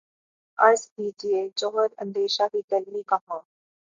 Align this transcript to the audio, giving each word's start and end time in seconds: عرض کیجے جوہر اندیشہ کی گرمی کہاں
عرض 0.59 0.81
کیجے 0.87 1.47
جوہر 1.57 1.87
اندیشہ 1.97 2.43
کی 2.51 2.61
گرمی 2.71 3.01
کہاں 3.09 3.39